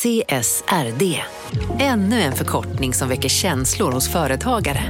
[0.00, 1.20] CSRD.
[1.78, 4.82] Ännu en förkortning som väcker känslor hos företagare.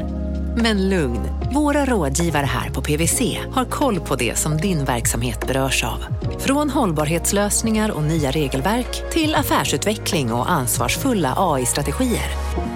[0.57, 1.21] Men lugn,
[1.55, 6.05] våra rådgivare här på PWC har koll på det som din verksamhet berörs av.
[6.39, 12.31] Från hållbarhetslösningar och nya regelverk till affärsutveckling och ansvarsfulla AI-strategier.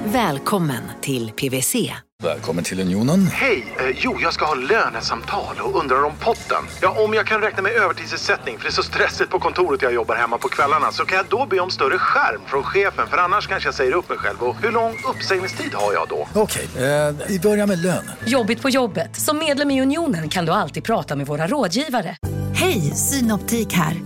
[0.05, 1.93] Välkommen till PWC.
[2.23, 3.27] Välkommen till Unionen.
[3.27, 3.75] Hej!
[3.79, 6.64] Eh, jo, jag ska ha lönesamtal och undrar om potten.
[6.82, 9.95] Ja, om jag kan räkna med övertidsersättning för det är så stressigt på kontoret jag
[9.95, 13.17] jobbar hemma på kvällarna så kan jag då be om större skärm från chefen för
[13.17, 14.43] annars kanske jag säger upp mig själv.
[14.43, 16.29] Och hur lång uppsägningstid har jag då?
[16.35, 18.11] Okej, eh, vi börjar med lön.
[18.27, 19.17] Jobbigt på jobbet.
[19.17, 22.17] Som medlem i Unionen kan du alltid prata med våra rådgivare.
[22.54, 23.96] Hej, Synoptik här.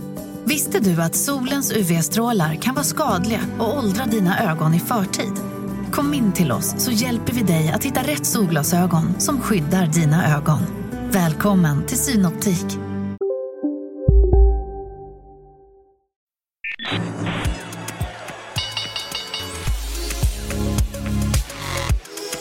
[0.43, 5.33] Visste du att solens UV-strålar kan vara skadliga och åldra dina ögon i förtid?
[5.91, 10.37] Kom in till oss så hjälper vi dig att hitta rätt solglasögon som skyddar dina
[10.37, 10.59] ögon.
[11.11, 12.77] Välkommen till Synoptik.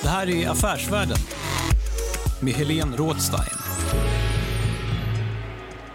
[0.03, 1.19] Det här är Affärsvärlden
[2.41, 3.59] med Helene Rådstein.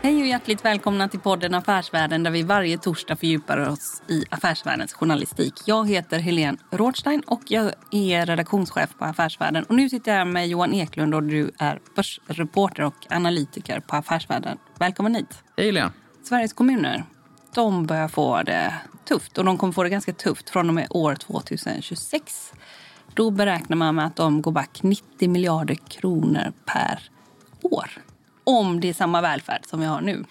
[0.01, 4.93] Hej och hjärtligt välkomna till podden Affärsvärlden där vi varje torsdag fördjupar oss i affärsvärldens
[4.93, 5.53] journalistik.
[5.65, 9.63] Jag heter Helene Rådstein och jag är redaktionschef på Affärsvärlden.
[9.63, 13.95] Och nu sitter jag här med Johan Eklund och du är börsreporter och analytiker på
[13.95, 14.57] Affärsvärlden.
[14.79, 15.43] Välkommen hit.
[15.57, 15.91] Hej Helene.
[16.23, 17.05] Sveriges kommuner,
[17.55, 18.73] de börjar få det
[19.05, 22.53] tufft och de kommer få det ganska tufft från och med år 2026.
[23.13, 26.99] Då beräknar man med att de går back 90 miljarder kronor per
[27.61, 27.89] år
[28.43, 30.25] om det är samma välfärd som vi har nu.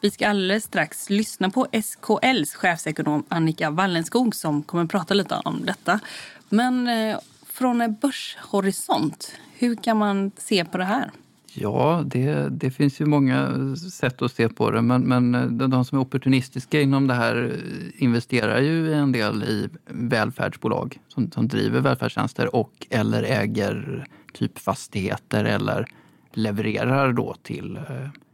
[0.00, 5.34] Vi ska alldeles strax lyssna på SKLs chefsekonom Annika Wallenskog som kommer att prata lite
[5.44, 6.00] om detta.
[6.48, 11.10] Men eh, från en börshorisont, hur kan man se på det här?
[11.58, 13.52] Ja, det, det finns ju många
[13.92, 17.60] sätt att se på det men, men de som är opportunistiska inom det här
[17.96, 25.44] investerar ju en del i välfärdsbolag som, som driver välfärdstjänster och eller äger typ fastigheter
[25.44, 25.86] eller
[26.32, 27.82] levererar då till eh,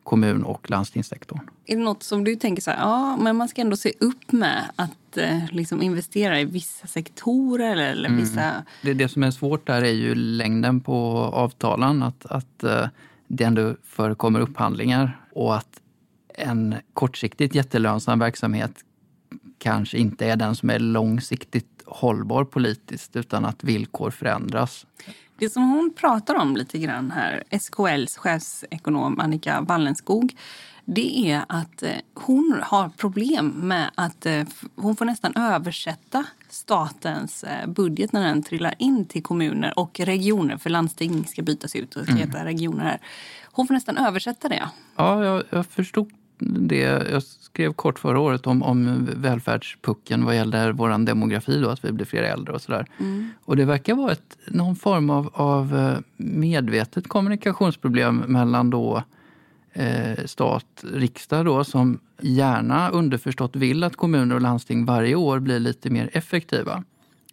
[0.04, 1.40] kommun och landstingssektorn.
[1.66, 4.32] Är det något som du tänker så här, ja men man ska ändå se upp
[4.32, 8.20] med att eh, liksom investera i vissa sektorer eller Mm.
[8.20, 8.52] vissa...
[8.82, 10.96] Det, det som är svårt där är ju längden på
[11.32, 12.86] avtalen, att, att eh,
[13.36, 15.80] det ändå förekommer upphandlingar och att
[16.34, 18.84] en kortsiktigt jättelönsam verksamhet
[19.58, 24.86] kanske inte är den som är långsiktigt hållbar politiskt utan att villkor förändras.
[25.38, 30.36] Det som hon pratar om lite grann här, SKLs chefsekonom Annika Wallenskog,
[30.84, 34.42] det är att eh, hon har problem med att eh,
[34.76, 40.56] hon får nästan översätta statens eh, budget när den trillar in till kommuner och regioner,
[40.56, 43.00] för landsting ska bytas ut och ska heta regioner här.
[43.52, 44.68] Hon får nästan översätta det.
[44.96, 47.10] Ja, jag, jag förstod det.
[47.10, 51.92] Jag skrev kort förra året om, om välfärdspucken vad gäller vår demografi, då, att vi
[51.92, 52.86] blir fler äldre och sådär.
[53.44, 59.02] Och det verkar vara ett, någon form av, av medvetet kommunikationsproblem mellan då
[59.72, 65.60] eh, stat, riksdag då, som gärna underförstått vill att kommuner och landsting varje år blir
[65.60, 66.84] lite mer effektiva.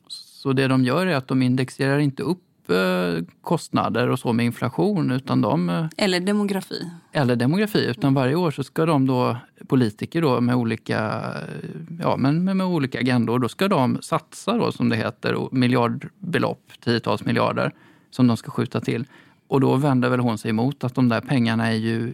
[0.07, 4.45] Så det de gör är att de indexerar inte upp eh, kostnader och så med
[4.45, 6.91] inflation utan de eh, Eller demografi.
[7.11, 11.21] eller demografi, utan varje år så ska de då, politiker då med olika,
[11.99, 16.71] ja, men med, med olika agendor, då ska de satsa då som det heter, miljardbelopp,
[16.83, 17.71] tiotals miljarder,
[18.11, 19.05] som de ska skjuta till.
[19.47, 22.13] Och då vänder väl hon sig emot att de där pengarna är ju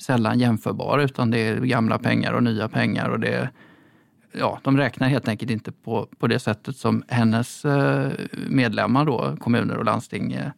[0.00, 3.50] sällan jämförbara, utan det är gamla pengar och nya pengar och det
[4.32, 8.10] Ja, de räknar helt enkelt inte på, på det sättet som hennes eh,
[8.48, 10.50] medlemmar, då, kommuner och landsting, eh,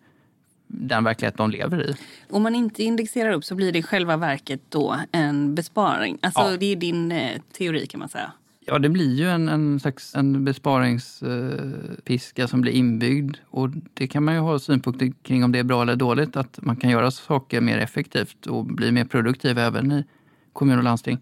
[0.67, 1.95] den verklighet de lever i.
[2.31, 6.19] Om man inte indexerar upp så blir det i själva verket då en besparing.
[6.23, 6.57] Alltså Ja.
[6.57, 8.33] det är din eh, teori kan man säga.
[8.73, 13.37] Ja, det blir ju en, en slags en besparingspiska som blir inbyggd.
[13.45, 16.37] Och det kan man ju ha synpunkter kring om det är bra eller dåligt.
[16.37, 20.05] Att man kan göra saker mer effektivt och bli mer produktiv även i
[20.53, 21.19] kommun och landsting.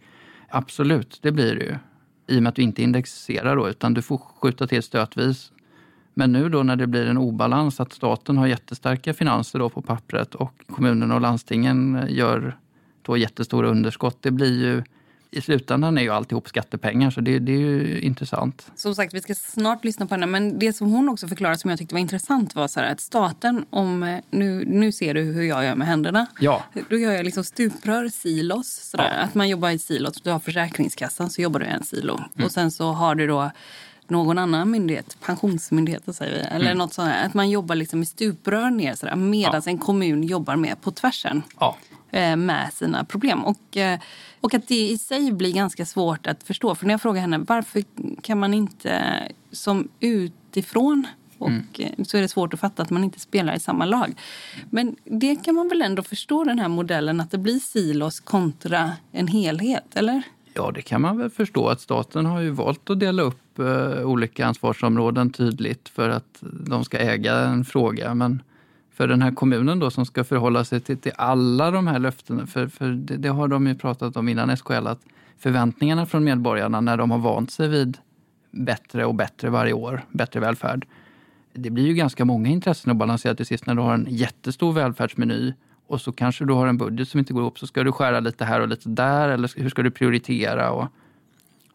[0.48, 1.76] Absolut, det blir det ju.
[2.26, 5.53] I och med att du inte indexerar då, utan du får skjuta till stötvis.
[6.15, 9.83] Men nu då när det blir en obalans, att staten har jättestarka finanser då på
[9.83, 12.59] pappret och kommunerna och landstingen gör
[13.03, 14.22] då jättestora underskott.
[14.22, 14.83] Det blir ju
[15.30, 18.71] i slutändan är ju alltihop skattepengar, så det, det är ju intressant.
[18.77, 20.27] Som sagt, vi ska snart lyssna på henne.
[20.27, 23.01] Men det som hon också förklarade som jag tyckte var intressant var så här att
[23.01, 26.27] staten, om eh, nu, nu ser du hur jag gör med händerna.
[26.41, 26.65] Ja.
[26.91, 28.91] Då gör jag liksom stuprör, silos.
[28.91, 29.19] Sådär.
[29.19, 30.21] Att man jobbar i silos.
[30.21, 32.21] Du har Försäkringskassan så jobbar du i en silo.
[32.45, 33.51] Och sen så har du då
[34.10, 36.78] någon annan myndighet, pensionsmyndigheten säger vi, eller Mm.
[36.78, 40.81] något sånt att man jobbar liksom i stuprör ner sådär, medan en kommun jobbar med
[40.81, 41.77] på tvärsen Ja.
[42.10, 43.45] eh, med sina problem.
[43.45, 43.99] Och, eh,
[44.41, 46.75] och att det i sig blir ganska svårt att förstå.
[46.75, 47.84] För när jag frågar henne varför
[48.22, 49.03] kan man inte
[49.53, 51.07] som utifrån
[51.39, 51.51] och
[51.81, 54.15] eh, så är det svårt att fatta att man inte spelar i samma lag.
[54.71, 58.93] Men det kan man väl ändå förstå den här modellen att det blir silos kontra
[59.13, 60.22] en helhet, eller?
[60.59, 64.03] Ja, det kan man väl förstå att staten har ju valt att dela upp eh,
[64.03, 68.15] olika ansvarsområden tydligt för att de ska äga en fråga.
[68.15, 68.43] Men
[68.93, 72.47] för den här kommunen då som ska förhålla sig till, till alla de här löftena,
[72.47, 75.01] för, för det, det har de ju pratat om innan SKL, att
[75.39, 77.99] förväntningarna från medborgarna när de har vant sig vid
[78.51, 80.87] bättre och bättre varje år, bättre välfärd.
[81.53, 84.72] Det blir ju ganska många intressen att balansera till sist när du har en jättestor
[84.72, 85.54] välfärdsmeny
[85.89, 88.21] och så kanske du har en budget som inte går ihop så ska du skära
[88.21, 90.71] lite här och lite där eller hur ska du prioritera?
[90.71, 90.89] Och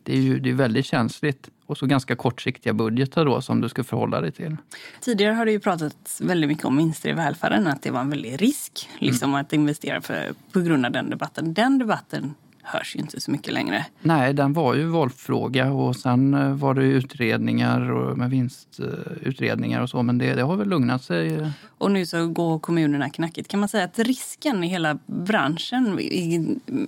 [0.04, 1.50] det är ju det är väldigt känsligt.
[1.66, 4.58] Och så ganska kortsiktiga budgetar då som du ska förhålla dig till.
[5.02, 8.10] Tidigare har det ju pratats väldigt mycket om vinster i välfärden, att det var en
[8.10, 11.54] väldig risk liksom, att investera för, på grund av den debatten.
[11.54, 12.34] Den debatten
[12.64, 13.86] hörs ju inte så mycket längre.
[14.02, 19.90] Nej, den var ju valfråga och sen eh, var det utredningar och med vinstutredningar och
[19.90, 21.34] så men det, det har väl lugnat sig.
[21.36, 21.50] eh.
[21.78, 23.48] Och nu så går kommunerna knackigt.
[23.48, 25.96] Kan man säga att risken i hela branschen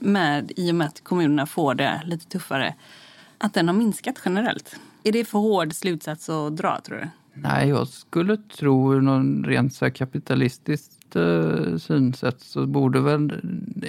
[0.02, 2.74] med, i och med att kommunerna får det lite tuffare,
[3.38, 4.76] att den har minskat generellt?
[5.04, 7.08] Är det för hård slutsats att dra, tror du?
[7.36, 13.42] Nej, jag skulle tro ur någon rent så här kapitalistiskt eh, synsätt så borde väl,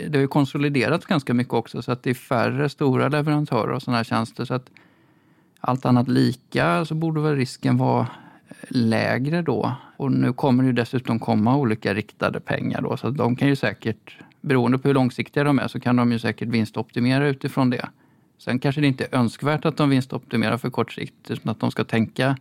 [0.08, 3.80] det har ju konsoliderats ganska mycket också så att det är färre stora leverantörer av
[3.80, 4.44] sådana här tjänster.
[4.44, 4.70] Så att
[5.60, 8.06] allt annat lika så borde väl risken vara
[8.68, 9.72] lägre då.
[9.96, 13.48] Och nu kommer det ju dessutom komma olika riktade pengar då så att de kan
[13.48, 17.70] ju säkert, beroende på hur långsiktiga de är, så kan de ju säkert vinstoptimera utifrån
[17.70, 17.88] det.
[18.38, 21.70] Sen kanske det inte är önskvärt att de vinstoptimerar för kort sikt utan att de
[21.70, 22.36] ska tänka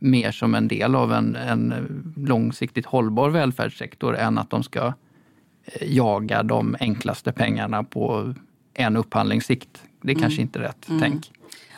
[0.00, 1.74] mer som en del av en, en
[2.16, 4.86] långsiktigt hållbar välfärdssektor än att de ska
[5.64, 8.34] eh, jaga de enklaste pengarna på
[8.74, 9.82] en upphandlingssikt.
[10.02, 11.32] Det är kanske inte rätt tänk.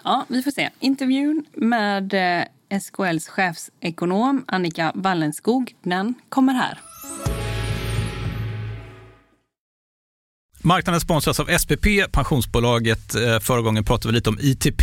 [0.04, 0.70] Ja, vi får se.
[0.80, 6.78] Intervjun med eh, SKLs chefsekonom Annika Wallenskog, den kommer här.
[10.64, 13.14] Marknaden sponsras av SPP, pensionsbolaget.
[13.14, 14.82] Eh, Förra gången pratade vi lite om ITP.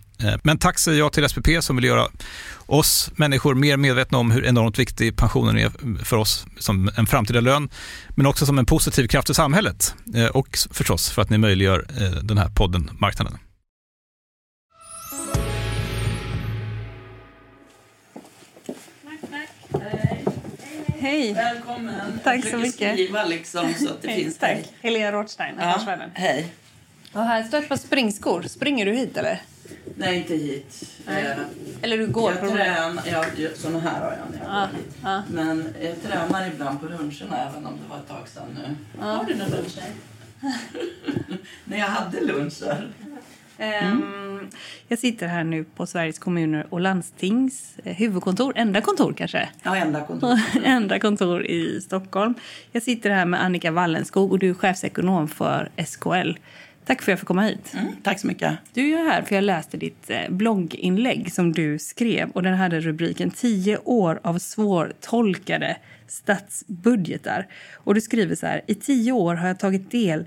[0.23, 2.07] Eh, Men tack säger jag till SPP som vill göra
[2.65, 5.71] oss människor mer medvetna om hur enormt viktig pensionen är
[6.05, 7.69] för oss som en framtida lön,
[8.15, 9.95] men också som en positiv kraft i samhället.
[10.15, 13.37] Eh, Och förstås för att ni möjliggör eh, den här podden Marknaden.
[20.99, 21.33] Hej!
[21.33, 22.19] Välkommen.
[22.23, 22.93] Tack så mycket.
[22.93, 24.63] Skriva liksom så att det finns här.
[24.81, 26.45] Helena Rothstein, Ja, hej.
[27.13, 28.41] Och här står ett par springskor.
[28.43, 29.41] Springer du hit eller?
[29.95, 30.99] Nej, inte hit.
[31.07, 31.39] Eh,
[31.81, 32.47] Eller du går jag på...
[32.47, 33.25] tränar, ja,
[33.55, 34.95] såna här har jag när jag Ja, går hit.
[35.03, 35.23] ja.
[35.31, 38.75] Men jag tränar ibland på luncherna även om det var ett tag sedan nu.
[39.01, 39.83] Har du några luncher?
[41.65, 42.91] när jag hade luncher.
[43.57, 44.49] Ehm,
[44.87, 49.49] Jag sitter här nu på Sveriges kommuner och landstings eh, huvudkontor, enda kontor kanske?
[49.63, 50.39] Ja, enda kontor.
[50.63, 52.33] enda kontor i Stockholm.
[52.71, 56.31] Jag sitter här med Annika Wallenskog och du är chefsekonom för SKL.
[56.85, 57.73] Tack för att jag får komma hit.
[57.73, 58.57] Mm, tack så mycket.
[58.73, 62.79] Du är här för jag läste ditt eh, blogginlägg som du skrev och den hade
[62.79, 67.47] rubriken 10 år av svårtolkade statsbudgetar.
[67.73, 70.25] Och du skriver så här, i tio år har jag tagit del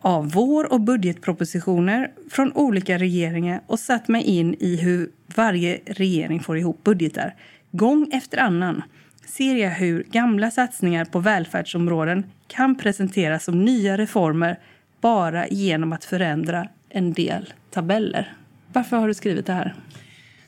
[0.00, 6.40] av vår och budgetpropositioner från olika regeringar och satt mig in i hur varje regering
[6.40, 7.34] får ihop budgetar.
[7.70, 8.82] Gång efter annan
[9.26, 14.58] ser jag hur gamla satsningar på välfärdsområden kan presenteras som nya reformer
[15.00, 18.32] bara genom att förändra en del tabeller.
[18.72, 19.74] Varför har du skrivit det här?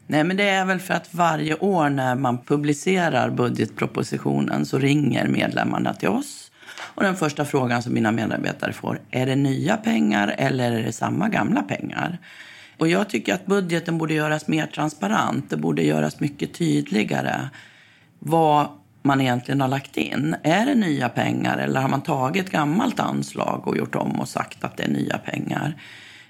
[0.07, 5.29] Nej, men det är väl för att varje år när man publicerar budgetpropositionen så ringer
[5.29, 6.51] medlemmarna till oss.
[6.95, 10.93] Och den första frågan som mina medarbetare får, är det nya pengar eller är det
[10.93, 12.19] samma gamla pengar?
[12.79, 15.51] Och jag tycker att budgeten borde göras mer transparent.
[15.51, 17.49] Det borde göras mycket tydligare
[18.19, 18.69] vad
[19.03, 20.37] man egentligen har lagt in.
[20.43, 24.65] Är det nya pengar eller har man tagit gammalt anslag och gjort om och sagt
[24.65, 25.75] att det är nya pengar?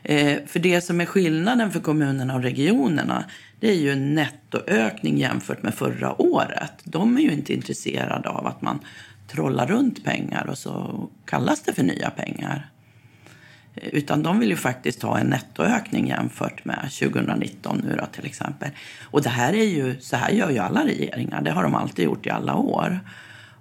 [0.03, 3.25] Eh, för det som är skillnaden för kommunerna och regionerna
[3.61, 6.73] det är ju en nettoökning jämfört med förra året.
[6.85, 8.81] De är ju inte intresserade av att man
[9.29, 12.71] trollar runt pengar och så kallas det för nya pengar.
[13.75, 18.71] Utan de vill ju faktiskt ha en nettoökning jämfört med 2019 nu då till exempel.
[19.03, 21.43] Och det här är ju, så här gör ju alla regeringar.
[21.43, 23.01] Det har de alltid gjort i alla år.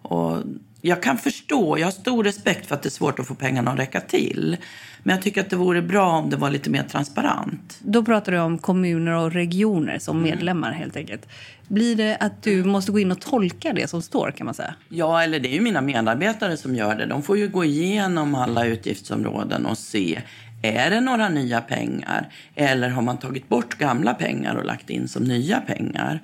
[0.02, 0.38] Och
[0.82, 3.72] jag kan förstå, jag har stor respekt för att det är svårt att få pengarna
[3.72, 4.58] att räcka till.
[5.04, 7.80] Men jag tycker att det vore bra om det var lite mer transparent.
[7.80, 11.28] Då pratar du om kommuner och regioner som medlemmar helt enkelt.
[11.68, 14.76] Blir det att du måste gå in och tolka det som står kan man säga?
[14.90, 17.06] Ja, eller det är ju mina medarbetare som gör det.
[17.06, 20.22] De får ju gå igenom alla utgiftsområden och se
[20.62, 25.08] är det några nya pengar eller har man tagit bort gamla pengar och lagt in
[25.08, 26.20] som nya pengar?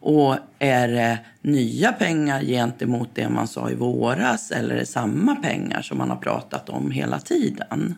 [0.00, 5.36] Och är det nya pengar gentemot det man sa i våras eller är det samma
[5.36, 7.94] pengar som man har pratat om hela tiden?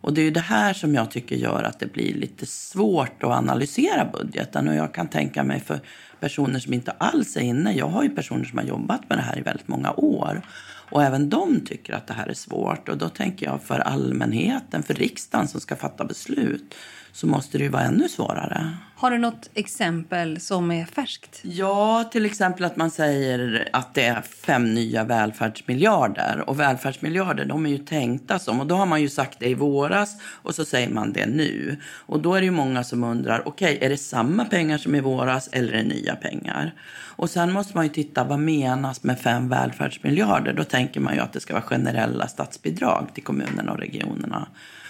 [0.00, 3.22] Och det är ju det här som jag tycker gör att det blir lite svårt
[3.22, 4.68] att analysera budgeten.
[4.68, 5.80] Och jag kan tänka mig för
[6.20, 7.72] personer som inte alls är inne.
[7.72, 10.42] Jag har ju personer som har jobbat med det här i väldigt många år.
[10.90, 12.88] Och även de tycker att det här är svårt.
[12.88, 16.74] Och då tänker jag för allmänheten, för riksdagen som ska fatta beslut,
[17.12, 18.76] så måste det ju vara ännu svårare.
[19.00, 21.40] Har du något exempel som är färskt?
[21.42, 26.44] Ja, till exempel att man säger att det är fem nya välfärdsmiljarder.
[26.46, 28.60] Och välfärdsmiljarder, de är ju tänkta som.
[28.60, 31.76] Och då har man ju sagt det i våras och så säger man det nu.
[31.86, 34.94] Och då är det ju många som undrar, okej, okay, är det samma pengar som
[34.94, 36.74] i våras eller är det nya pengar?
[37.18, 40.52] Och sen måste man ju titta, vad menas med fem välfärdsmiljarder?
[40.52, 44.48] Då tänker man ju att det ska vara generella statsbidrag till kommunerna och regionerna.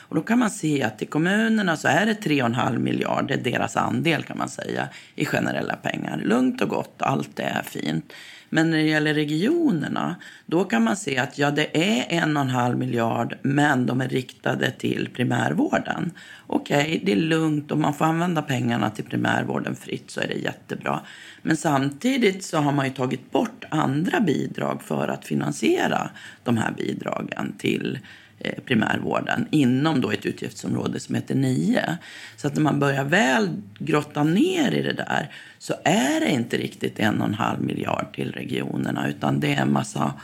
[0.09, 4.23] Och då kan man se att i kommunerna så är det 3,5 miljarder, deras andel
[4.23, 6.23] kan man säga, i generella pengar.
[6.25, 8.13] Lugnt och gott, allt är fint.
[8.51, 12.43] Men när det gäller regionerna, då kan man se att ja, det är en och
[12.43, 16.11] en halv miljard, men de är riktade till primärvården.
[16.47, 20.29] Okej, okay, det är lugnt om man får använda pengarna till primärvården fritt så är
[20.29, 21.01] det jättebra.
[21.43, 26.11] Men samtidigt så har man ju tagit bort andra bidrag för att finansiera
[26.45, 27.99] de här bidragen till
[28.41, 31.99] Eh, primärvården inom då ett utgiftsområde som heter 9.
[32.37, 36.57] Så att när man börjar väl grotta ner i det där så är det inte
[36.57, 40.15] riktigt en och en halv miljard till regionerna utan det är en massa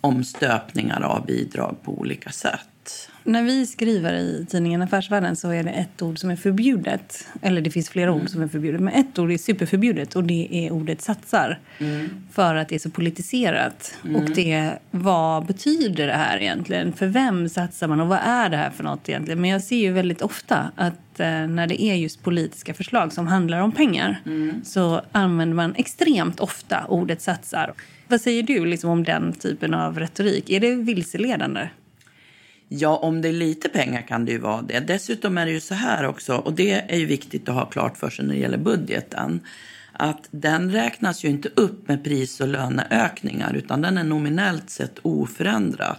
[0.00, 2.68] omstöpningar av bidrag på olika sätt.
[3.24, 7.26] När vi skriver i tidningen Affärsvärlden så är det ett ord som är förbjudet.
[7.42, 8.80] Eller det finns flera ord som är förbjudet.
[8.80, 11.58] Men ett ord är superförbjudet och det är ordet satsar.
[11.78, 12.08] Mm.
[12.32, 13.94] För att det är så politiserat.
[14.04, 14.16] Mm.
[14.16, 16.92] Och det, vad betyder det här egentligen?
[16.92, 19.40] För vem satsar man och vad är det här för något egentligen?
[19.40, 23.26] Men jag ser ju väldigt ofta att eh, när det är just politiska förslag som
[23.26, 24.64] handlar om pengar Mm.
[24.64, 27.72] så använder man extremt ofta ordet satsar.
[28.08, 30.50] Vad säger du liksom om den typen av retorik?
[30.50, 31.68] Är det vilseledande?
[32.68, 34.80] Ja, om det är lite pengar kan det ju vara det.
[34.80, 37.96] Dessutom är det ju så här också, och det är ju viktigt att ha klart
[37.96, 39.40] för sig när det gäller budgeten,
[39.92, 44.98] att den räknas ju inte upp med pris och löneökningar utan den är nominellt sett
[45.02, 45.96] oförändrad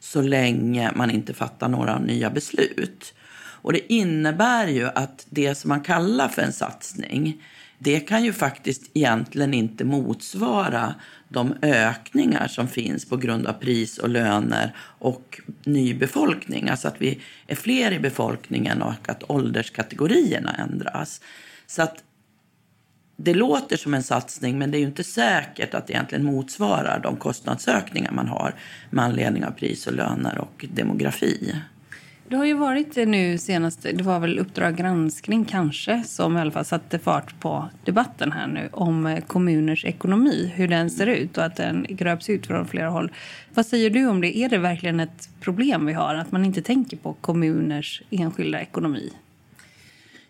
[0.00, 3.14] så länge man inte fattar några nya beslut.
[3.62, 7.42] Och det innebär ju att det som man kallar för en satsning
[7.78, 10.94] det kan ju faktiskt egentligen inte motsvara
[11.28, 16.68] de ökningar som finns på grund av pris och löner och ny befolkning.
[16.68, 21.20] Alltså att vi är fler i befolkningen och att ålderskategorierna ändras.
[21.66, 22.04] Så att
[23.16, 27.00] det låter som en satsning men det är ju inte säkert att det egentligen motsvarar
[27.02, 28.54] de kostnadsökningar man har
[28.90, 31.54] med anledning av pris och löner och demografi.
[32.30, 36.50] Det har ju varit nu senast, det var väl Uppdrag granskning kanske som i alla
[36.50, 41.38] fall satte fart på debatten här nu om eh, kommuners ekonomi, hur den ser ut
[41.38, 43.12] och att den gröps ut från flera håll.
[43.54, 44.38] Vad säger du om det?
[44.38, 49.12] Är det verkligen ett problem vi har att man inte tänker på kommuners enskilda ekonomi?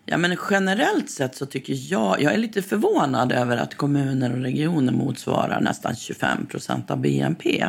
[0.04, 4.42] Ja, men generellt sett så tycker jag, jag är lite förvånad över att kommuner och
[4.42, 7.66] regioner motsvarar nästan 25 procent av BNP.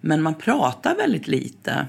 [0.00, 1.86] Men man pratar väldigt lite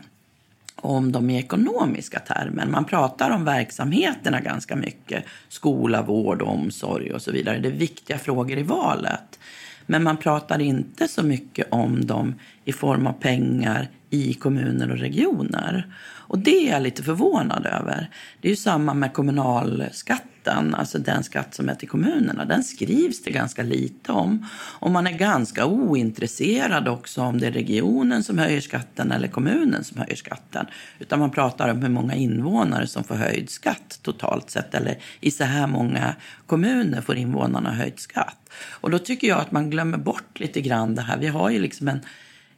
[0.86, 2.66] om dem i ekonomiska termer.
[2.66, 5.24] Man pratar om verksamheterna ganska mycket.
[5.50, 7.60] Skola, vård omsorg och så vidare.
[7.60, 9.40] Det är viktiga frågor i valet.
[9.86, 14.98] Men man pratar inte så mycket om dem i form av pengar i kommuner och
[14.98, 15.88] regioner.
[16.28, 18.10] Och det är jag lite förvånad över.
[18.42, 22.46] Det är ju samma med kommunalskatten, alltså den skatt som är till kommunerna.
[22.46, 24.48] Den skrivs det ganska lite om.
[24.54, 29.84] Och man är ganska ointresserad också om det är regionen som höjer skatten eller kommunen
[29.84, 30.66] som höjer skatten.
[31.00, 34.76] Utan man pratar om hur många invånare som får höjd skatt totalt sett.
[34.76, 38.50] Eller i så här många kommuner får invånarna höjd skatt.
[38.82, 41.18] Och då tycker jag att man glömmer bort lite grann det här.
[41.18, 42.00] Vi har ju liksom en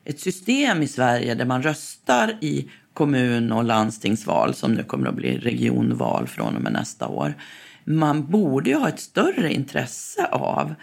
[0.09, 5.15] ett system i Sverige där man röstar i kommun och landstingsval som nu kommer att
[5.15, 7.33] bli regionval från och med nästa år.
[7.83, 10.75] Man borde ju ha ett större intresse av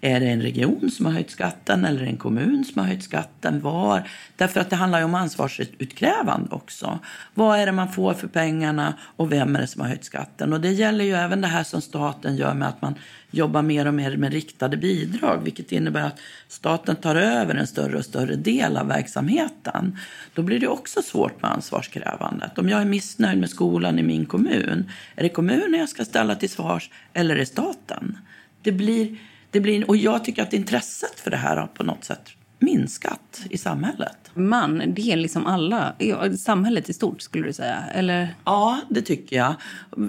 [0.00, 3.60] är det en region som har höjt skatten eller en kommun som har höjt skatten?
[3.60, 4.08] Var?
[4.36, 6.98] Därför att det handlar ju om ansvarsutkrävande också.
[7.34, 10.52] Vad är det man får för pengarna och vem är det som har höjt skatten?
[10.52, 12.94] Och det gäller ju även det här som staten gör med att man
[13.30, 17.98] jobbar mer och mer med riktade bidrag, vilket innebär att staten tar över en större
[17.98, 19.98] och större del av verksamheten.
[20.34, 22.58] Då blir det också svårt med ansvarskrävandet.
[22.58, 26.34] Om jag är missnöjd med skolan i min kommun, är det kommunen jag ska ställa
[26.34, 28.18] till svars eller är det staten?
[28.62, 29.16] Det blir
[29.50, 32.30] det blir, och jag tycker att intresset för det här har på något sätt
[32.60, 34.16] minskat i samhället.
[34.34, 35.94] Man, det är liksom alla,
[36.38, 37.84] samhället i stort skulle du säga?
[37.94, 38.34] Eller?
[38.44, 39.54] Ja, det tycker jag.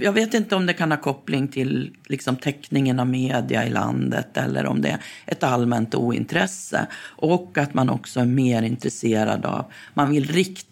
[0.01, 4.37] Jag vet inte om det kan ha koppling till liksom, täckningen av media i landet
[4.37, 6.87] eller om det är ett allmänt ointresse.
[7.03, 10.27] Och att man också är mer intresserad av, man vill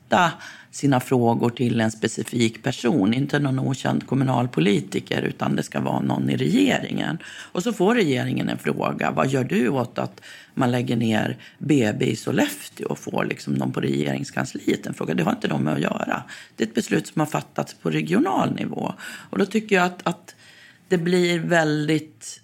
[0.10, 0.32] rikta
[0.72, 6.30] sina frågor till en specifik person, inte någon okänd kommunalpolitiker utan det ska vara någon
[6.30, 7.18] i regeringen.
[7.54, 10.22] Och så får regeringen en fråga, vad gör du åt att
[10.56, 15.14] man lägger ner BB i Sollefteå och får liksom någon på regeringskansliet en fråga.
[15.14, 16.24] Det har inte de med att göra.
[16.56, 18.94] Det är ett beslut som har fattats på regional nivå.
[19.32, 20.36] Och då tycker jag att, att
[20.90, 22.42] det blir väldigt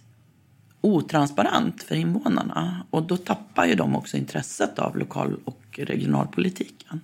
[0.82, 2.86] otransparent för invånarna.
[2.89, 7.01] Och då tappar ju de också intresset av lokal och regionalpolitiken.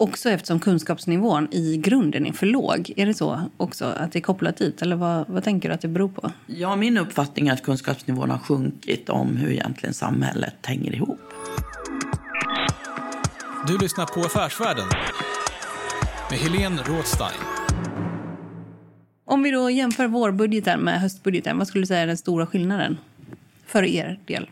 [0.00, 2.92] Också eftersom kunskapsnivån i grunden är för låg.
[2.96, 4.82] Är det så också att det är kopplat dit?
[4.82, 6.32] Eller vad, vad tänker du att det beror på?
[6.46, 11.20] Ja, min uppfattning är att kunskapsnivån har sjunkit om hur egentligen samhället hänger ihop.
[13.66, 14.86] Du lyssnar på Affärsvärlden
[16.30, 17.40] med Helene Rådstein.
[19.24, 22.98] Om vi då jämför vårbudgeten med höstbudgeten, vad skulle du säga är den stora skillnaden
[23.66, 24.48] för er del?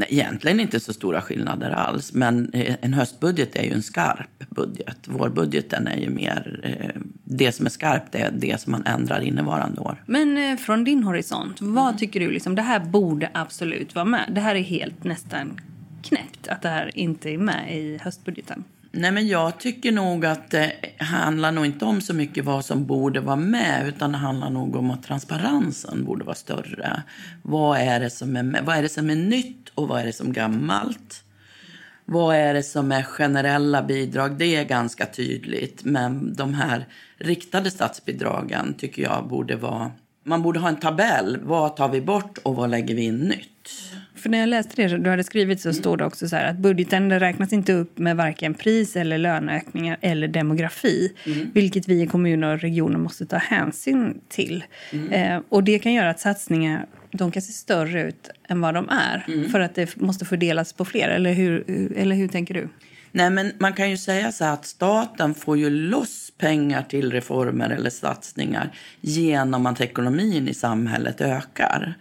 [0.00, 2.12] Nej, egentligen inte så stora skillnader alls.
[2.12, 4.96] Men eh, en höstbudget är ju en skarp budget.
[5.04, 6.60] Vårbudgeten är ju mer...
[6.62, 10.02] Eh, det som är skarpt är det som man ändrar innevarande år.
[10.06, 11.98] Men eh, från din horisont, vad mm.
[11.98, 14.30] tycker du liksom, det här borde absolut vara med?
[14.34, 15.60] Det här är helt nästan
[16.02, 18.64] knäppt att det här inte är med i höstbudgeten.
[18.92, 22.86] Nej, men jag tycker nog att det handlar nog inte om så mycket vad som
[22.86, 27.02] borde vara med utan det handlar nog om att transparensen borde vara större.
[27.42, 30.12] Vad är det som är, vad är, det som är nytt och vad är det
[30.12, 31.24] som är gammalt?
[32.04, 34.38] Vad är det som är generella bidrag?
[34.38, 35.84] Det är ganska tydligt.
[35.84, 36.86] Men de här
[37.18, 39.90] riktade statsbidragen tycker jag borde vara...
[40.24, 41.38] Man borde ha en tabell.
[41.42, 43.70] Vad tar vi bort och vad lägger vi in nytt?
[44.20, 47.20] För när jag läste det du hade skrivit så står det också så att budgeten
[47.20, 51.12] räknas inte upp med varken pris eller löneökningar eller demografi.
[51.26, 51.50] Mm.
[51.54, 54.64] Vilket vi i kommuner och regioner måste ta hänsyn till.
[54.92, 55.12] Mm.
[55.12, 58.88] Eh, och det kan göra att satsningar de kan se större ut än vad de
[58.88, 59.24] är.
[59.28, 59.48] Mm.
[59.48, 61.08] För att det måste fördelas på fler.
[61.08, 61.64] Eller hur,
[61.96, 62.68] eller hur tänker du?
[63.12, 67.70] Nej, men man kan ju säga så att staten får ju loss pengar till reformer
[67.70, 71.94] eller satsningar genom att ekonomin i samhället ökar.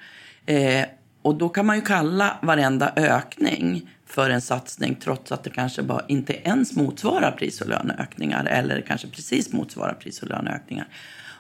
[0.46, 0.86] Eh,
[1.22, 5.84] och då kan man ju kalla varenda ökning för en satsning trots att det kanske
[5.84, 10.88] bara inte ens motsvarar pris och löneökningar eller kanske precis motsvarar pris och löneökningar.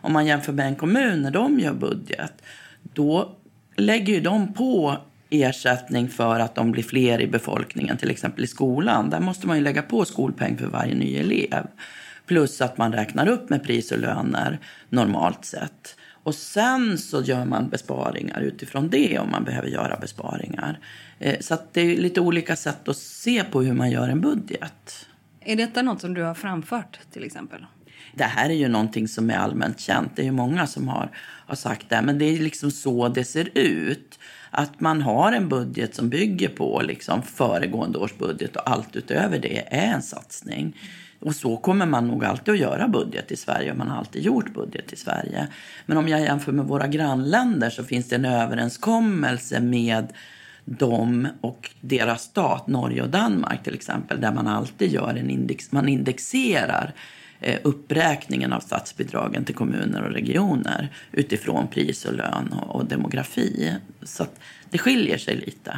[0.01, 2.33] Om man jämför med en kommun när de gör budget
[2.93, 3.35] då
[3.75, 4.97] lägger ju de på
[5.29, 9.09] ersättning för att de blir fler i befolkningen, till exempel i skolan.
[9.09, 11.67] Där måste man ju lägga på skolpeng för varje ny elev.
[12.25, 15.95] Plus att man räknar upp med pris och löner normalt sett.
[16.23, 20.79] Och sen så gör man besparingar utifrån det om man behöver göra besparingar.
[21.19, 25.05] Eh, så det är lite olika sätt att se på hur man gör en budget.
[25.41, 27.65] Är detta något som du har framfört till exempel?
[28.15, 30.15] Det här är ju någonting som är allmänt känt.
[30.15, 31.09] Det är ju många som har,
[31.47, 32.01] har sagt det.
[32.01, 34.19] Men det är liksom så det ser ut.
[34.51, 39.39] Att man har en budget som bygger på liksom föregående års budget och allt utöver
[39.39, 40.77] det är en satsning.
[41.19, 44.23] Och så kommer man nog alltid att göra budget i Sverige och man har alltid
[44.23, 45.47] gjort budget i Sverige.
[45.85, 50.13] Men om jag jämför med våra grannländer så finns det en överenskommelse med
[50.65, 55.71] dem och deras stat, Norge och Danmark till exempel, där man alltid gör en index,
[55.71, 56.93] man indexerar
[57.39, 63.73] eh, uppräkningen av statsbidragen till kommuner och regioner utifrån pris och lön och, och demografi.
[64.03, 64.25] Så
[64.69, 65.77] det skiljer sig lite.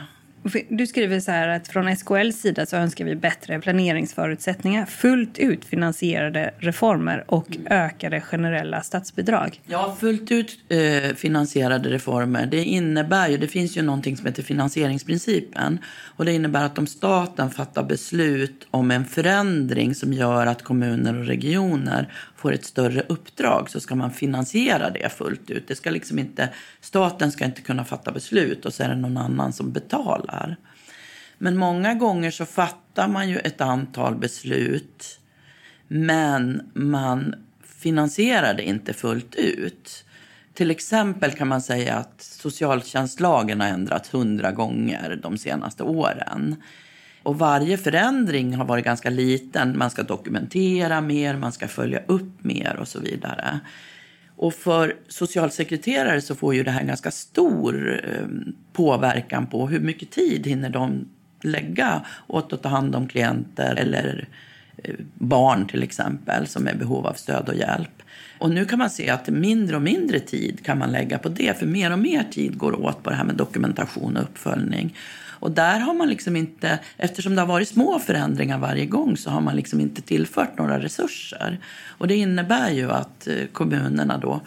[0.69, 5.65] Du skriver så här att från SKLs sida så önskar vi bättre planeringsförutsättningar, fullt ut
[5.65, 7.67] finansierade reformer och mm.
[7.69, 9.61] ökade generella statsbidrag.
[9.65, 12.45] Ja, fullt ut eh, finansierade reformer.
[12.45, 15.79] Det innebär ju, det finns ju någonting som heter finansieringsprincipen.
[16.15, 21.19] Och det innebär att om staten fattar beslut om en förändring som gör att kommuner
[21.19, 25.67] och regioner får ett större uppdrag så ska man finansiera det fullt ut.
[25.67, 26.49] Det ska liksom inte,
[26.81, 30.57] staten ska inte kunna fatta beslut och så är det någon annan som betalar.
[31.37, 35.19] Men många gånger så fattar man ju ett antal beslut
[35.87, 40.05] men man finansierar det inte fullt ut.
[40.53, 46.55] Till exempel kan man säga att socialtjänstlagen har ändrats hundra gånger de senaste åren.
[47.23, 49.77] Och varje förändring har varit ganska liten.
[49.77, 53.59] Man ska dokumentera mer, man ska följa upp mer och så vidare.
[54.35, 60.11] Och för socialsekreterare så får ju det här ganska stor ehm, påverkan på hur mycket
[60.11, 61.09] tid hinner de
[61.41, 64.27] lägga åt att ta hand om klienter eller
[64.77, 68.03] eh, barn till exempel som är i behov av stöd och hjälp.
[68.39, 71.59] Och nu kan man se att mindre och mindre tid kan man lägga på det
[71.59, 74.95] för mer och mer tid går åt på det här med dokumentation och uppföljning.
[75.41, 79.29] Och där har man liksom inte, eftersom det har varit små förändringar varje gång så
[79.29, 81.59] har man liksom inte tillfört några resurser.
[81.87, 84.41] Och det innebär ju att eh, kommunerna då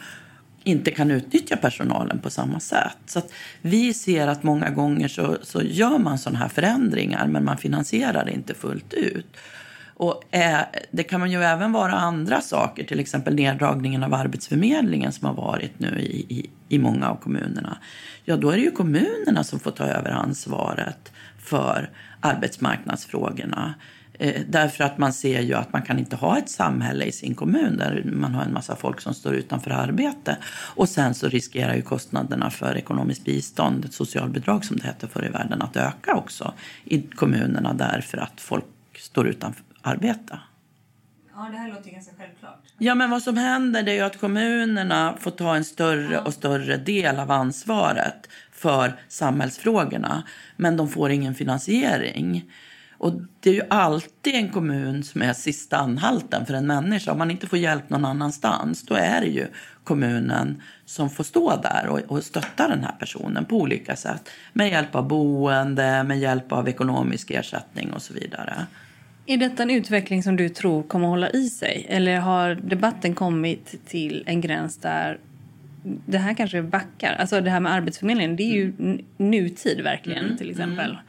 [0.64, 2.96] inte kan utnyttja personalen på samma sätt.
[3.07, 3.22] Så
[3.62, 8.24] vi ser att många gånger så, så gör man sådana här förändringar men man finansierar
[8.24, 9.37] det inte fullt ut.
[9.96, 15.12] Och eh, det kan man ju även vara andra saker, till exempel neddragningen av Arbetsförmedlingen
[15.12, 17.78] som har varit nu i, i, i många av kommunerna.
[18.24, 23.74] Ja, då är det ju kommunerna som får ta över ansvaret för arbetsmarknadsfrågorna.
[24.18, 27.34] Eh, därför att man ser ju att man kan inte ha ett samhälle i sin
[27.34, 30.37] kommun där man har en massa folk som står utanför arbete.
[30.76, 35.28] Och sen så riskerar ju kostnaderna för ekonomiskt bistånd, socialbidrag som det hette förr i
[35.28, 38.64] världen, att öka också i kommunerna därför att folk
[38.98, 40.38] står utanför arbete.
[41.36, 42.62] Ja, det här låter ganska självklart.
[42.78, 47.18] Ja, men vad som händer är att kommunerna får ta en större och större del
[47.18, 50.22] av ansvaret för samhällsfrågorna.
[50.56, 52.50] Men de får ingen finansiering.
[52.98, 57.12] Och det är ju alltid en kommun som är sista anhalten för en människa.
[57.12, 59.46] Om man inte får hjälp någon annanstans, då är det ju
[59.84, 64.30] kommunen som får stå där och, och stötta den här personen på olika sätt.
[64.52, 68.66] Med hjälp av boende, med hjälp av ekonomisk ersättning och så vidare.
[69.26, 71.87] Är detta en utveckling som du tror kommer hålla i sig?
[71.88, 75.18] Eller har debatten kommit till en gräns där
[76.06, 77.12] det här kanske backar?
[77.12, 78.72] Alltså det här med Arbetsförmedlingen, det är ju
[79.16, 80.37] nutid verkligen mm.
[80.37, 80.90] till exempel.
[80.90, 81.02] Mm.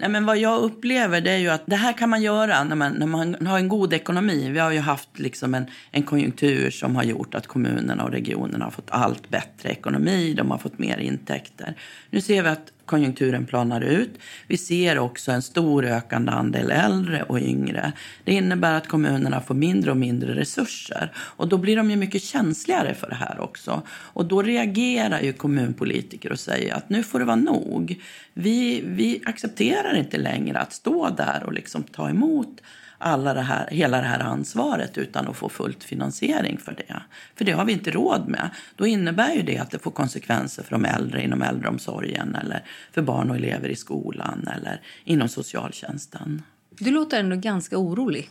[0.00, 2.76] Nej, men vad jag upplever det är ju att det här kan man göra när
[2.76, 4.50] man, när man har en god ekonomi.
[4.50, 8.64] Vi har ju haft liksom en, en konjunktur som har gjort att kommunerna och regionerna
[8.64, 10.34] har fått allt bättre ekonomi.
[10.34, 11.74] De har fått mer intäkter.
[12.10, 14.10] Nu ser vi att konjunkturen planar ut.
[14.46, 17.92] Vi ser också en stor ökande andel äldre och yngre.
[18.24, 21.12] Det innebär att kommunerna får mindre och mindre resurser.
[21.16, 23.82] Och då blir de ju mycket känsligare för det här också.
[23.88, 28.00] Och då reagerar ju kommunpolitiker och säger att nu får det vara nog.
[28.34, 32.60] Vi, vi accepterar inte längre att stå där och liksom ta emot
[33.00, 37.02] alla det här, hela det här ansvaret utan att få fullt finansiering för det.
[37.34, 38.50] För det har vi inte råd med.
[38.76, 43.02] Då innebär ju det att det får konsekvenser för de äldre inom äldreomsorgen eller för
[43.02, 46.42] barn och elever i skolan eller inom socialtjänsten.
[46.70, 48.30] Du låter ändå ganska orolig.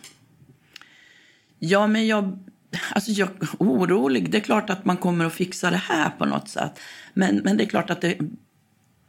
[1.59, 2.39] Ja, men jag
[2.91, 3.29] Alltså jag
[3.59, 4.31] orolig.
[4.31, 6.79] Det är klart att man kommer att fixa det här på något sätt.
[7.13, 8.17] Men, men det är klart att det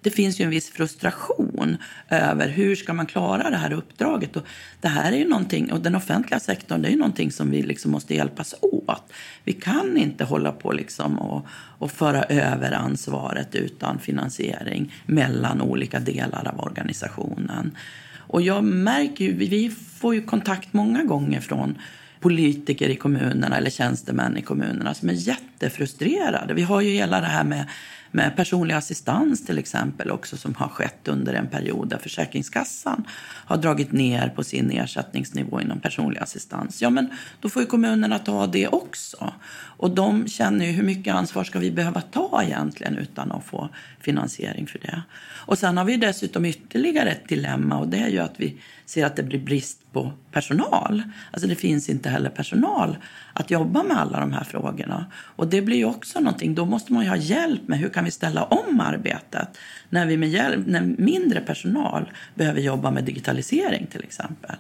[0.03, 1.77] det finns ju en viss frustration
[2.09, 4.37] över hur ska man klara det här uppdraget.
[4.37, 4.47] Och
[4.81, 7.63] det här är ju någonting, och den offentliga sektorn det är ju någonting som vi
[7.63, 9.13] liksom måste hjälpas åt.
[9.45, 16.01] Vi kan inte hålla på liksom och, och föra över ansvaret utan finansiering mellan olika
[16.01, 17.77] delar av organisationen.
[18.17, 21.79] Och jag märker ju, vi får ju kontakt många gånger från
[22.21, 26.55] politiker i kommunerna eller tjänstemän i kommunerna som är jättefrustrerade.
[26.55, 27.67] Vi har ju hela det här med
[28.11, 33.05] med personlig assistans till exempel också som har skett under en period där Försäkringskassan
[33.47, 36.83] har dragit ner på sin ersättningsnivå inom personlig assistans.
[36.83, 37.09] Ja, men
[37.41, 39.33] då får ju kommunerna ta det också.
[39.53, 43.69] Och de känner ju hur mycket ansvar ska vi behöva ta egentligen utan att få
[44.01, 45.03] finansiering för det.
[45.47, 49.07] Och sen har vi dessutom ytterligare ett dilemma och det är ju att vi ser
[49.07, 51.03] att det blir brist på personal.
[51.33, 52.97] Alltså det finns inte heller personal
[53.41, 55.07] att jobba med alla de här frågorna.
[55.37, 58.05] Och det blir ju också någonting, då måste man ju ha hjälp med hur kan
[58.05, 63.87] vi ställa om arbetet när vi med hjälp, när mindre personal behöver jobba med digitalisering
[63.87, 64.57] till exempel.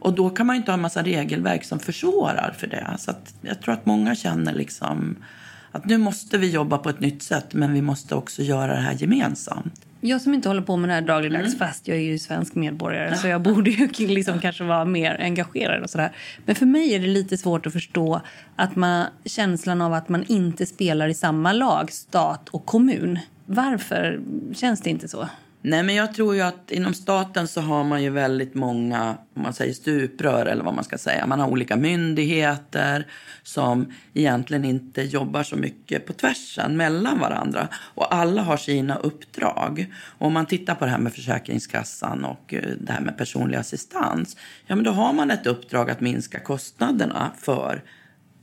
[0.00, 2.94] Och då kan man inte ha en massa regelverk som försvårar för det.
[2.98, 5.16] Så jag tror att många känner liksom
[5.72, 8.80] att nu måste vi jobba på ett nytt sätt men vi måste också göra det
[8.80, 9.86] här gemensamt.
[10.00, 11.58] Jag som inte håller på med det här dagligdags, mm.
[11.58, 15.82] fast jag är ju svensk medborgare så jag borde ju liksom kanske vara mer engagerad
[15.82, 16.12] och sådär.
[16.44, 18.20] Men för mig är det lite svårt att förstå
[18.56, 23.18] att man, känslan av att man inte spelar i samma lag, stat och kommun.
[23.46, 24.20] Varför
[24.54, 25.28] känns det inte så?
[25.62, 29.42] Nej, men jag tror ju att inom staten så har man ju väldigt många om
[29.42, 31.26] man säger stuprör eller vad man ska säga.
[31.26, 33.06] Man har olika myndigheter
[33.42, 37.68] som egentligen inte jobbar så mycket på tvärsen mellan varandra.
[37.74, 39.86] Och alla har sina uppdrag.
[40.18, 43.58] Och om man tittar på det här med Försäkringskassan och eh, det här med personlig
[43.58, 44.36] assistans.
[44.66, 47.82] Ja, men då har man ett uppdrag att minska kostnaderna för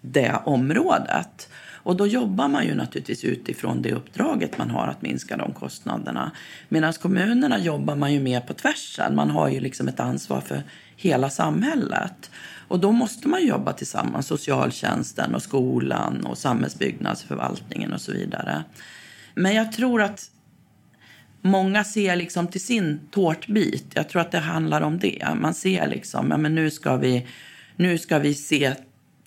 [0.02, 1.50] det området.
[1.88, 6.32] Och då jobbar man ju naturligtvis utifrån det uppdraget man har att minska de kostnaderna.
[6.69, 9.15] Medan kommunerna jobbar man ju mer på tvärsen.
[9.15, 10.63] Man har ju liksom ett ansvar för
[10.95, 12.32] hela samhället.
[12.67, 18.63] Och då måste man jobba tillsammans, socialtjänsten och skolan och samhällsbyggnadsförvaltningen och så vidare.
[19.36, 20.32] Men jag tror att
[21.41, 23.91] många ser liksom till sin tårtbit.
[23.93, 25.28] Jag tror att det handlar om det.
[25.36, 27.28] Man ser liksom, ja men nu ska vi,
[27.76, 28.76] nu ska vi se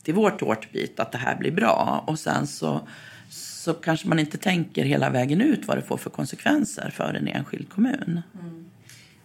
[0.02, 2.04] till vår tårtbit att det här blir bra.
[2.06, 2.80] Och sen så,
[3.30, 7.28] så kanske man inte tänker hela vägen ut vad det får för konsekvenser för en
[7.28, 8.22] enskild kommun.
[8.40, 8.70] Mm.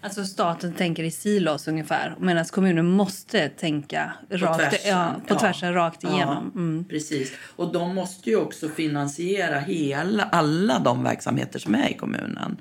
[0.06, 5.36] Alltså staten tänker i silos ungefär medan kommunen måste tänka på rakt, tvärsen, ja, på
[5.36, 5.76] tvärsen ja.
[5.76, 6.52] rakt igenom.
[6.56, 6.86] Mm.
[6.90, 7.32] Precis.
[7.56, 12.58] Och de måste ju också finansiera hela, alla de verksamheter som är i kommunen.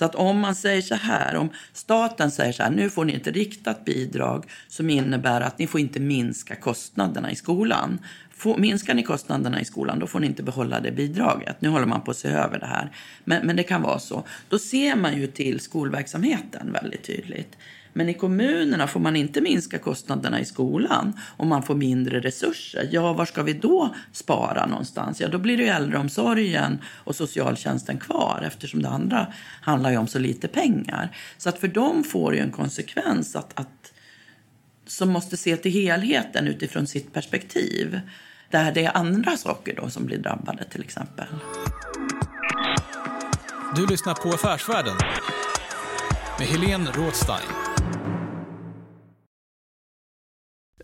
[0.00, 3.14] Så att om man säger så här, om staten säger så här, nu får ni
[3.14, 7.98] ett riktat bidrag som innebär att ni får inte minska kostnaderna i skolan.
[8.30, 11.60] Får, minskar ni kostnaderna i skolan, då får ni inte behålla det bidraget.
[11.60, 12.92] Nu håller man på att se över det här.
[13.24, 14.24] Men, men det kan vara så.
[14.48, 17.56] Då ser man ju till skolverksamheten väldigt tydligt.
[17.92, 22.88] Men i kommunerna får man inte minska kostnaderna i skolan om man får mindre resurser.
[22.92, 25.20] Ja, var ska vi då spara någonstans?
[25.20, 29.26] Ja, då blir det äldreomsorgen och socialtjänsten kvar eftersom det andra
[29.60, 31.16] handlar ju om så lite pengar.
[31.38, 33.92] Så att för dem får det ju en konsekvens att, att
[34.86, 38.00] som måste se till helheten utifrån sitt perspektiv.
[38.50, 41.26] Där det är andra saker då som blir drabbade till exempel.
[43.76, 44.96] Du lyssnar på Affärsvärlden
[46.38, 47.59] med Helene Rådstein.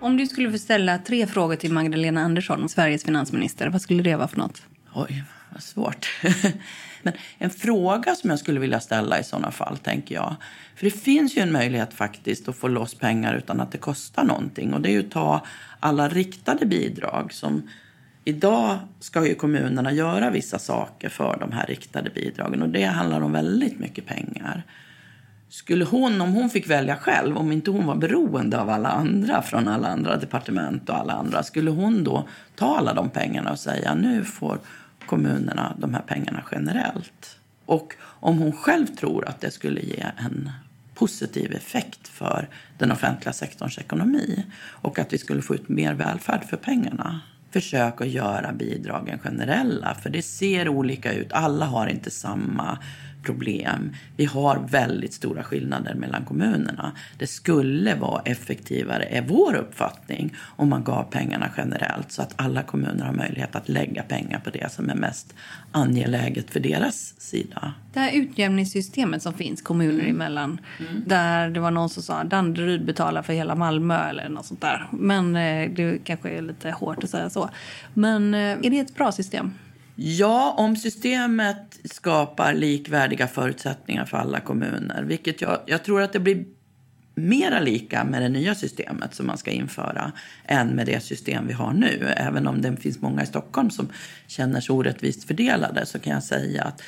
[0.00, 4.16] Om du skulle få ställa tre frågor till Magdalena Andersson, Sveriges finansminister, vad skulle det
[4.16, 4.62] vara för något?
[4.94, 6.08] Oj, vad svårt.
[7.02, 10.36] Men en fråga som jag skulle vilja ställa i sådana fall, tänker jag.
[10.76, 14.24] För det finns ju en möjlighet faktiskt att få loss pengar utan att det kostar
[14.24, 14.74] någonting.
[14.74, 15.46] Och det är ju att ta
[15.80, 17.68] alla riktade bidrag som
[18.28, 23.20] Idag ska ju kommunerna göra vissa saker för de här riktade bidragen och det handlar
[23.20, 24.62] om väldigt mycket pengar.
[25.48, 29.42] Skulle hon, om hon fick välja själv, om inte hon var beroende av alla andra
[29.42, 33.58] från alla andra departement och alla andra, skulle hon då ta alla de pengarna och
[33.58, 34.58] säga nu får
[35.06, 37.38] kommunerna de här pengarna generellt?
[37.66, 40.50] Och om hon själv tror att det skulle ge en
[40.94, 46.44] positiv effekt för den offentliga sektorns ekonomi och att vi skulle få ut mer välfärd
[46.44, 47.20] för pengarna.
[47.50, 51.32] Försök att göra bidragen generella, för det ser olika ut.
[51.32, 52.78] Alla har inte samma
[53.26, 53.92] problem.
[54.16, 56.92] Vi har väldigt stora skillnader mellan kommunerna.
[57.18, 62.62] Det skulle vara effektivare, är vår uppfattning, om man gav pengarna generellt så att alla
[62.62, 65.34] kommuner har möjlighet att lägga pengar på det som är mest
[65.72, 67.74] angeläget för deras sida.
[67.92, 70.10] Det här utjämningssystemet som finns kommuner mm.
[70.10, 71.02] emellan, mm.
[71.06, 74.60] där det var någon som sa att Danderyd betalar för hela Malmö eller något sånt
[74.60, 74.86] där.
[74.92, 77.50] Men eh, det kanske är lite hårt att säga så.
[77.94, 79.52] Men eh, är det ett bra system?
[79.98, 86.20] Ja, om systemet skapar likvärdiga förutsättningar för alla kommuner, vilket jag, jag tror att det
[86.20, 86.44] blir
[87.14, 90.12] mera lika med det nya systemet som man ska införa
[90.44, 92.14] än med det system vi har nu.
[92.16, 93.88] Även om det finns många i Stockholm som
[94.26, 96.82] känner sig orättvist fördelade så kan jag säga att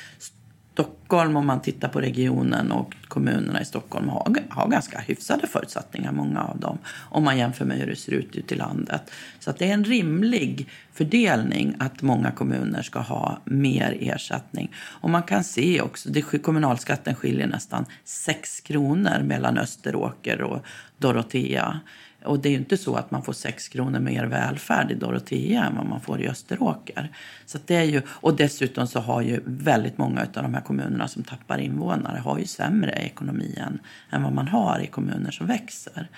[0.79, 6.13] Stockholm, om man tittar på regionen och kommunerna i Stockholm, har, har ganska hyfsade förutsättningar,
[6.13, 6.79] många av dem,
[7.11, 9.11] om man jämför med hur det ser ut ute i landet.
[9.39, 14.73] Så att det är en rimlig fördelning att många kommuner ska ha mer ersättning.
[14.77, 20.65] Och man kan se också, det, kommunalskatten skiljer nästan 6 kronor mellan Österåker och
[20.99, 21.81] Dorotea.
[22.25, 25.65] Och det är ju inte så att man får 6 kronor mer välfärd i Dorotea
[25.65, 27.13] än vad man får i Österåker.
[27.47, 31.09] Så det är ju, och dessutom så har ju väldigt många av de här kommunerna
[31.09, 33.79] som tappar invånare har ju sämre ekonomi än,
[34.11, 36.09] än vad man har i kommuner som växer.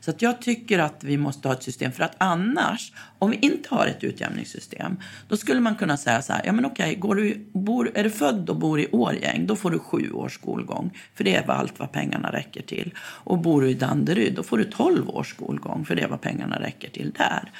[0.00, 1.92] Så att jag tycker att vi måste ha ett system.
[1.92, 4.96] För att annars, om vi inte har ett utjämningssystem,
[5.28, 8.10] då skulle man kunna säga så här, ja men okej, går du, bor, är du
[8.10, 10.98] född och bor i Årgäng, då får du sju års skolgång.
[11.14, 12.94] För det är vad allt vad pengarna räcker till.
[12.98, 16.20] Och bor du i Danderyd, då får du tolv års skolgång, för det är vad
[16.20, 17.50] pengarna räcker till där.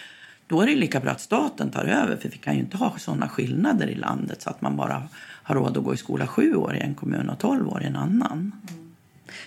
[0.46, 2.98] Då är det lika bra att staten tar över, för vi kan ju inte ha
[2.98, 5.03] sådana skillnader i landet så att man bara
[5.42, 7.87] har råd att gå i skola sju år i en kommun och tolv år i
[7.87, 8.53] en annan.
[8.70, 8.79] Mm.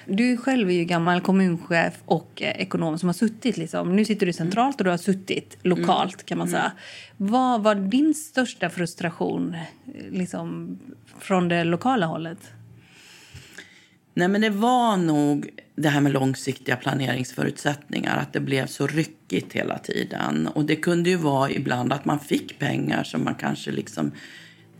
[0.05, 3.57] Du själv är ju gammal kommunchef och eh, ekonom som har suttit.
[3.57, 3.95] Liksom.
[3.95, 6.13] Nu sitter du centralt och du har suttit lokalt.
[6.13, 6.25] Mm.
[6.25, 6.61] kan man säga.
[6.61, 7.31] Mm.
[7.31, 10.79] Vad var din största frustration eh, liksom,
[11.19, 12.39] från det lokala hållet?
[14.13, 18.17] Nej, men det var nog det här med långsiktiga planeringsförutsättningar.
[18.17, 20.47] Att det blev så ryckigt hela tiden.
[20.47, 24.11] Och det kunde ju vara ibland att man fick pengar som man kanske liksom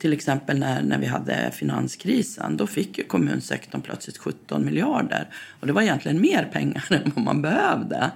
[0.03, 5.29] till exempel när, när vi hade finanskrisen, då fick ju kommunsektorn plötsligt 17 miljarder.
[5.59, 8.11] Och det var egentligen mer pengar än vad man behövde.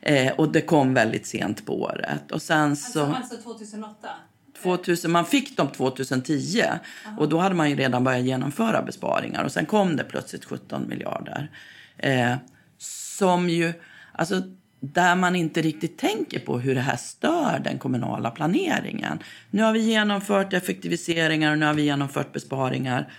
[0.00, 2.32] Eh, och det kom väldigt sent på året.
[2.32, 4.08] Och sen alltså, så, alltså 2008?
[4.62, 7.16] 2000, man fick dem 2010 Aha.
[7.18, 10.88] och då hade man ju redan börjat genomföra besparingar och sen kom det plötsligt 17
[10.88, 11.50] miljarder.
[11.96, 12.34] Eh,
[12.78, 13.72] som ju,
[14.12, 14.42] alltså
[14.84, 19.18] där man inte riktigt tänker på hur det här stör den kommunala planeringen.
[19.50, 23.12] Nu har vi genomfört effektiviseringar och nu har vi genomfört besparingar.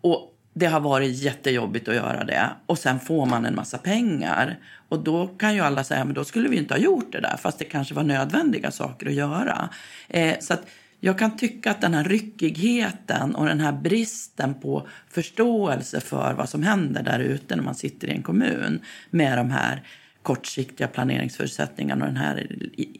[0.00, 2.50] Och det har varit jättejobbigt att göra det.
[2.66, 4.58] Och sen får man en massa pengar.
[4.88, 7.36] Och då kan ju alla säga, men då skulle vi inte ha gjort det där.
[7.36, 9.68] Fast det kanske var nödvändiga saker att göra.
[10.08, 10.66] Eh, så att
[11.00, 16.48] jag kan tycka att den här ryckigheten och den här bristen på förståelse för vad
[16.48, 19.82] som händer där ute när man sitter i en kommun med de här
[20.24, 22.46] kortsiktiga planeringsförutsättningarna och den här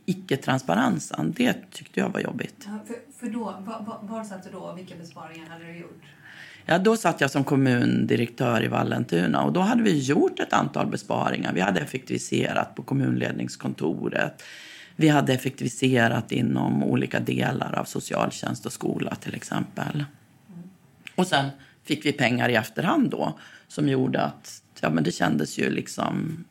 [0.06, 1.32] icke-transparensen.
[1.37, 2.54] Det tyckte jag var jobbigt.
[2.66, 6.02] Ja, för, för då, var, var satt du då och vilka besparingar hade du gjort?
[6.66, 10.87] Ja, då satt jag som kommundirektör i Vallentuna och då hade vi gjort ett antal
[10.87, 11.52] besparingar.
[11.52, 14.42] Vi hade effektiviserat på kommunledningskontoret.
[14.96, 19.94] Vi hade effektiviserat inom olika delar av socialtjänst och skola till exempel.
[19.94, 20.68] Mm.
[21.14, 21.50] Och sen
[21.82, 26.44] fick vi pengar i efterhand då som gjorde att ja, men det kändes ju liksom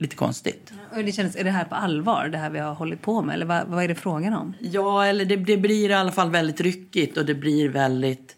[0.00, 0.72] lite konstigt.
[0.96, 3.34] Och det känns, är det här på allvar, det här vi har hållit på med?
[3.34, 4.54] Eller vad, vad är det frågan om?
[4.60, 8.36] Ja, eller det, det, blir i alla fall väldigt ryckigt och det blir väldigt...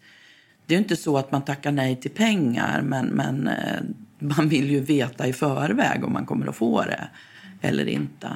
[0.65, 3.81] Det är inte så att man tackar nej till pengar, men, men eh,
[4.19, 7.07] man vill ju veta i förväg om man kommer att få det
[7.61, 8.29] eller inte.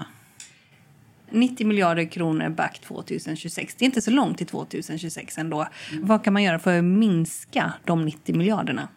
[1.29, 3.75] 90 miljarder kronor back 2026.
[3.75, 5.67] Det är inte så långt till 2026 ändå.
[6.01, 8.87] Vad kan man göra för att minska de 90 miljarderna?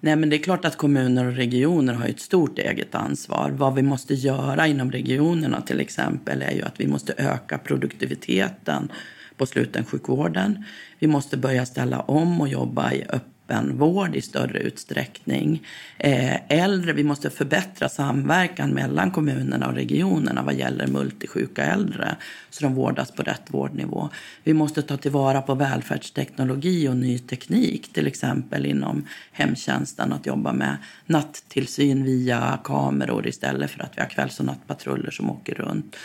[0.00, 3.50] Nej, men det är klart att kommuner och regioner har ett stort eget ansvar.
[3.56, 8.92] Vad vi måste göra inom regionerna till exempel är ju att vi måste öka produktiviteten
[9.36, 10.64] på slutensjukvården.
[10.98, 15.66] Vi måste börja ställa om och jobba i öppen öppenvård i större utsträckning.
[15.98, 22.16] Eh, äldre, vi måste förbättra samverkan mellan kommunerna och regionerna vad gäller multisjuka äldre
[22.50, 24.08] så de vårdas på rätt vårdnivå.
[24.44, 30.52] Vi måste ta tillvara på välfärdsteknologi och ny teknik, till exempel inom hemtjänsten att jobba
[30.52, 30.76] med
[31.06, 35.96] nattillsyn via kameror istället för att vi har kvälls och nattpatruller som åker runt.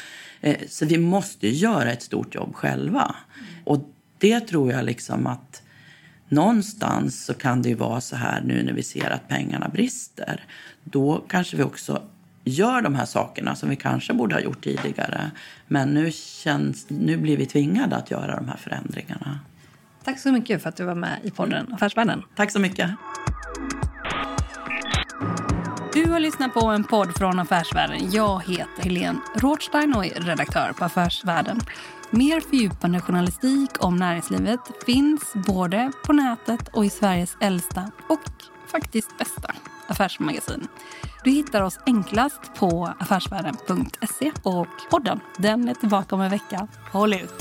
[0.42, 3.16] Eh, så vi måste göra ett stort jobb själva.
[3.64, 5.62] Och det tror jag liksom att
[6.30, 10.44] någonstans så kan det ju vara så här nu när vi ser att pengarna brister.
[10.84, 12.02] Då kanske vi också
[12.44, 15.32] gör de här sakerna som vi kanske borde ha gjort tidigare.
[15.68, 19.40] Men nu, känns, nu blir vi tvingade att göra de här förändringarna.
[20.04, 22.24] Tack så mycket för att du var med i podden Affärsvärlden.
[22.36, 22.92] Tack så mycket.
[25.94, 28.12] Du har lyssnat på en podd från Affärsvärlden.
[28.12, 31.62] Jag heter Helene Rothstein och är redaktör på Affärsvärlden.
[32.18, 38.20] Mer fördjupande journalistik om näringslivet finns både på nätet och i Sveriges äldsta och
[38.68, 39.56] faktiskt bästa
[39.88, 40.68] affärsmagasin.
[41.24, 46.68] Du hittar oss enklast på affärsvärlden.se och podden den är tillbaka om en vecka.
[46.92, 47.34] Håll ut!